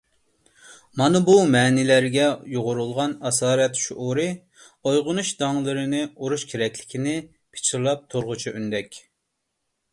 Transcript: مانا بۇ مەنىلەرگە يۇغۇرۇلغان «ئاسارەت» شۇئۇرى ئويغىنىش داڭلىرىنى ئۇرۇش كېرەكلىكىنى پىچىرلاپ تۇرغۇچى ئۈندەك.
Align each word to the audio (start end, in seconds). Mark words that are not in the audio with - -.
مانا 1.01 1.19
بۇ 1.27 1.33
مەنىلەرگە 1.55 2.29
يۇغۇرۇلغان 2.53 3.13
«ئاسارەت» 3.29 3.83
شۇئۇرى 3.83 4.27
ئويغىنىش 4.55 5.31
داڭلىرىنى 5.45 6.03
ئۇرۇش 6.09 6.49
كېرەكلىكىنى 6.55 7.17
پىچىرلاپ 7.31 8.05
تۇرغۇچى 8.15 8.59
ئۈندەك. 8.59 9.03